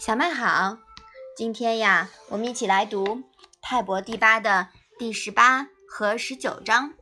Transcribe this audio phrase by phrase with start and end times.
[0.00, 0.78] 小麦好，
[1.36, 3.04] 今天呀，我们一起来读
[3.60, 4.68] 《泰伯第八》的
[4.98, 6.94] 第十八和十九章。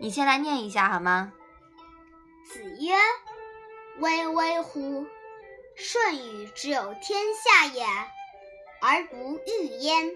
[0.00, 1.32] 你先来念一下好吗？
[2.46, 2.94] 子曰
[3.98, 5.04] ：“巍巍乎！
[5.74, 7.84] 舜禹之有天下也，
[8.80, 10.12] 而不欲焉。”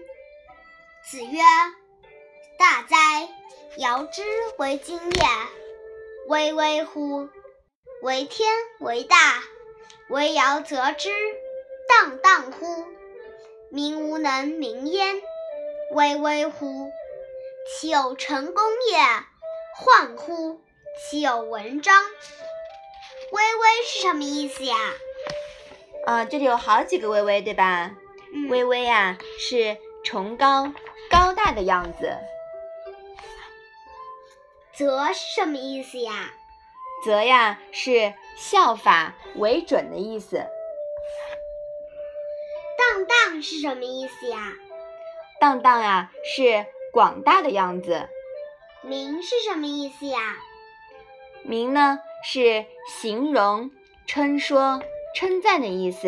[1.03, 1.41] 子曰
[2.57, 3.27] ：“大哉！
[3.79, 4.23] 尧之
[4.59, 5.27] 为今也。
[6.29, 7.27] 巍巍乎！
[8.01, 8.49] 为天
[8.79, 9.43] 为大，
[10.07, 11.09] 为尧则之。
[11.87, 12.85] 荡荡乎！
[13.69, 15.21] 民无能名焉。
[15.91, 16.91] 巍巍乎！
[17.69, 18.97] 其有成功也。
[19.75, 20.61] 焕乎！
[20.99, 22.03] 其有文章。
[23.31, 24.75] 巍巍是什么意思呀？
[26.05, 27.91] 啊，这里有好几个巍巍，对吧？
[28.33, 30.71] 嗯巍巍啊，是崇高、
[31.09, 32.17] 高大的样子。
[34.73, 36.31] 则是什么意思呀？
[37.03, 40.45] 则呀，是效法为准的意思。
[43.41, 44.53] 是什么意思呀？
[45.39, 48.09] 荡荡啊，是广大的样子。
[48.81, 50.37] 明是什么意思呀？
[51.43, 53.71] 明呢，是形容、
[54.05, 54.81] 称说、
[55.15, 56.07] 称赞的意思。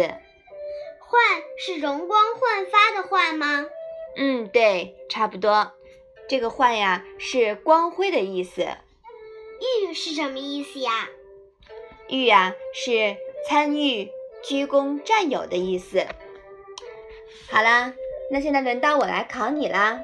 [0.99, 1.21] 焕
[1.57, 3.65] 是容光焕发的焕吗？
[4.15, 5.73] 嗯，对，差不多。
[6.27, 8.67] 这个焕呀，是光辉的意思。
[9.81, 11.09] 玉是什么意思呀？
[12.07, 14.11] 玉呀，是参与、
[14.43, 16.05] 居功、占有的意思。
[17.51, 17.93] 好啦，
[18.31, 20.01] 那现在轮到我来考你啦。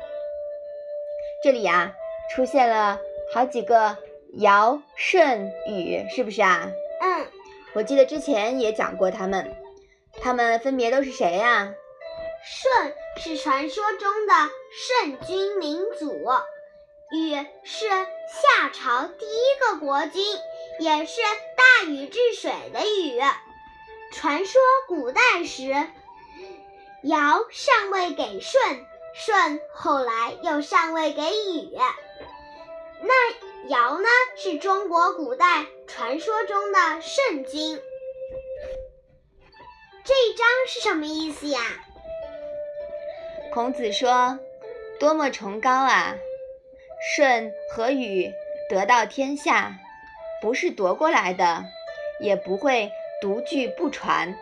[1.44, 1.94] 这里呀，
[2.34, 3.00] 出现了
[3.34, 3.98] 好几个
[4.40, 6.72] 尧、舜、禹，是不是啊？
[7.02, 7.28] 嗯，
[7.74, 9.56] 我记得之前也讲过他们，
[10.22, 11.74] 他们分别都是谁呀？
[12.44, 14.34] 舜是传说中的
[14.72, 16.12] 圣君明祖，
[17.12, 20.24] 禹是夏朝第一个国君，
[20.80, 21.22] 也是
[21.56, 23.20] 大禹治水的禹。
[24.12, 25.74] 传说古代时，
[27.06, 28.60] 尧上位给舜，
[29.14, 31.78] 舜后来又上位给禹。
[33.00, 37.80] 那尧呢，是中国古代传说中的圣君。
[40.04, 41.60] 这一章是什么意思呀？
[43.54, 44.40] 孔子说
[45.00, 46.16] ：“多么崇高啊！
[47.16, 48.34] 舜和禹
[48.68, 49.76] 得到天下，
[50.42, 51.66] 不是夺过来的，
[52.20, 52.92] 也不会
[53.22, 54.36] 独具不传。”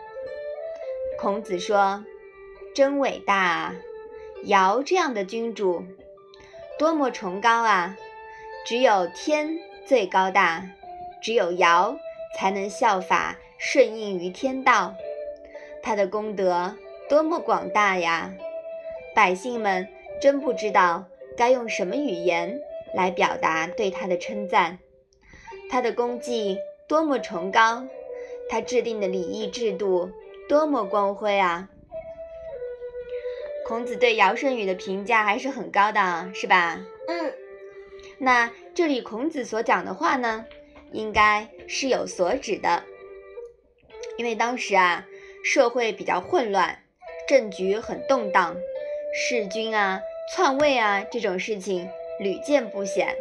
[1.20, 2.02] 孔子说
[2.74, 3.76] ：“真伟大啊！
[4.46, 5.84] 尧这样的君主，
[6.76, 7.96] 多么崇高啊！
[8.66, 10.68] 只有天最高大，
[11.22, 11.96] 只有尧
[12.36, 14.92] 才能效法顺应于天道。
[15.84, 16.74] 他的功德
[17.08, 18.34] 多么广大呀！”
[19.14, 19.86] 百姓们
[20.20, 21.04] 真不知道
[21.36, 22.60] 该用什么语言
[22.92, 24.80] 来表达对他的称赞。
[25.70, 26.58] 他的功绩
[26.88, 27.86] 多么崇高，
[28.50, 30.10] 他制定的礼仪制度
[30.48, 31.70] 多么光辉啊！
[33.66, 36.78] 孔子对尧舜禹的评价还是很高的，是吧？
[37.08, 37.32] 嗯，
[38.18, 40.44] 那这里孔子所讲的话呢，
[40.92, 42.84] 应该是有所指的，
[44.18, 45.06] 因为当时啊，
[45.42, 46.78] 社会比较混乱，
[47.26, 48.54] 政局很动荡。
[49.14, 50.00] 弑君啊、
[50.34, 51.88] 篡位啊这种事情
[52.20, 53.16] 屡见不鲜，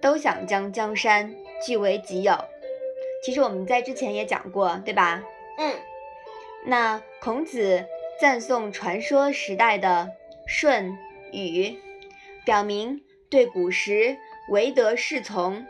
[0.00, 2.36] 都想将江山据为己有。
[3.24, 5.24] 其实我们在之前也讲过，对吧？
[5.58, 5.74] 嗯。
[6.66, 7.84] 那孔子
[8.22, 10.12] 赞颂传说时代的
[10.46, 10.96] 舜、
[11.32, 11.76] 禹，
[12.44, 14.16] 表明对古时
[14.48, 15.66] 唯德是从、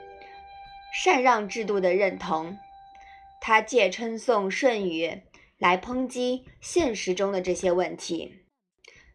[0.92, 2.58] 禅让制度的认同。
[3.40, 5.22] 他借称颂舜禹
[5.56, 8.44] 来抨击现实中的这些问题。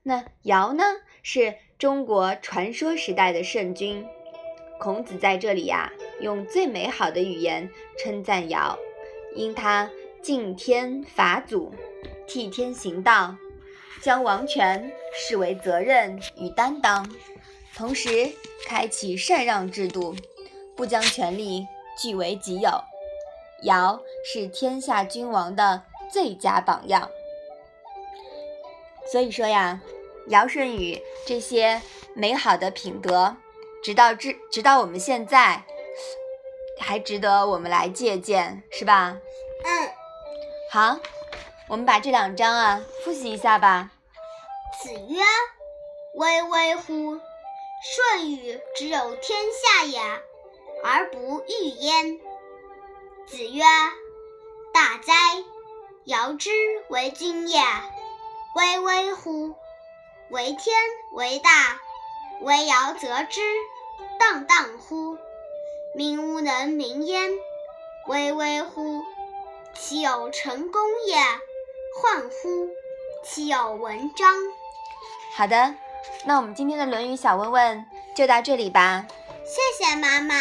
[0.01, 0.83] 那尧呢，
[1.21, 4.03] 是中国传说时代的圣君。
[4.79, 7.69] 孔子在这里呀，用最美好的语言
[7.99, 8.79] 称赞尧，
[9.35, 9.91] 因他
[10.23, 11.71] 敬天法祖，
[12.27, 13.35] 替天行道，
[14.01, 17.09] 将王权视为责任与担当，
[17.75, 18.31] 同时
[18.67, 20.15] 开启禅让制度，
[20.75, 21.65] 不将权力
[21.97, 22.69] 据为己有。
[23.63, 27.09] 尧是天下君王的最佳榜样。
[29.11, 29.81] 所以说呀。
[30.29, 31.81] 尧舜禹这些
[32.13, 33.37] 美好的品德，
[33.81, 35.63] 直到至直到我们现在，
[36.81, 39.17] 还值得我们来借鉴，是吧？
[39.63, 39.89] 嗯。
[40.69, 40.99] 好，
[41.69, 43.91] 我们把这两章啊复习一下吧。
[44.81, 45.21] 子曰
[46.15, 47.19] ：“巍巍乎！
[47.83, 49.99] 舜禹之有天下也，
[50.83, 52.19] 而不欲焉。”
[53.27, 53.63] 子曰
[54.73, 55.13] ：“大哉！
[56.05, 56.49] 尧之
[56.87, 57.59] 为君也。
[58.55, 59.53] 巍巍乎！
[60.29, 60.75] 为天
[61.13, 61.81] 为大，
[62.41, 63.41] 为尧则之。
[64.17, 65.17] 荡荡乎！
[65.93, 67.29] 民无能名焉。
[68.07, 69.03] 巍巍乎！
[69.75, 71.17] 其有成功也。
[71.95, 72.29] 患乎！
[72.29, 72.69] 乎，
[73.23, 74.35] 岂有文章？
[75.35, 75.75] 好的，
[76.25, 77.85] 那我们今天的《论语》小问问
[78.15, 79.05] 就到这里吧。
[79.45, 80.35] 谢谢妈妈。